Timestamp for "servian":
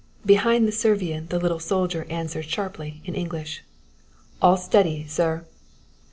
0.71-1.27